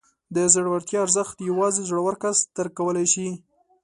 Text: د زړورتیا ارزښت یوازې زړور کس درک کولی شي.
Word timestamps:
د 0.35 0.37
زړورتیا 0.53 0.99
ارزښت 1.05 1.37
یوازې 1.49 1.81
زړور 1.89 2.13
کس 2.23 2.37
درک 2.55 2.71
کولی 2.79 3.05
شي. 3.13 3.27